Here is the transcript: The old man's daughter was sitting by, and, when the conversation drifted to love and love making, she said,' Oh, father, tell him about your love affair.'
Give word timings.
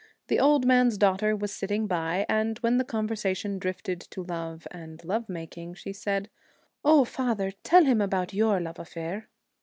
The 0.29 0.39
old 0.39 0.65
man's 0.65 0.97
daughter 0.97 1.35
was 1.35 1.51
sitting 1.53 1.85
by, 1.85 2.25
and, 2.27 2.57
when 2.57 2.79
the 2.79 2.83
conversation 2.83 3.59
drifted 3.59 4.01
to 4.09 4.23
love 4.23 4.65
and 4.71 4.99
love 5.05 5.29
making, 5.29 5.75
she 5.75 5.93
said,' 5.93 6.27
Oh, 6.83 7.05
father, 7.05 7.51
tell 7.63 7.85
him 7.85 8.01
about 8.01 8.33
your 8.33 8.59
love 8.59 8.79
affair.' 8.79 9.29